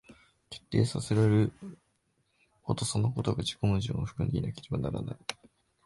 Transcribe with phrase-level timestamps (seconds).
[0.49, 1.51] 決定せられる
[2.63, 5.15] ことそのことが自己矛盾を含んでいなければならない。